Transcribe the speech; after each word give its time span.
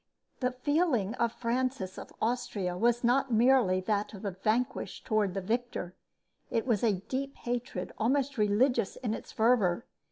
The 0.39 0.53
feeling 0.53 1.13
of 1.17 1.31
Francis 1.31 1.99
of 1.99 2.11
Austria 2.19 2.75
was 2.75 3.03
not 3.03 3.31
merely 3.31 3.79
that 3.81 4.15
of 4.15 4.23
the 4.23 4.31
vanquished 4.31 5.05
toward 5.05 5.35
the 5.35 5.41
victor. 5.41 5.93
It 6.49 6.65
was 6.65 6.83
a 6.83 7.01
deep 7.01 7.35
hatred 7.35 7.91
almost 7.99 8.35
religious 8.35 8.95
in 8.95 9.13
its 9.13 9.31
fervor. 9.31 9.85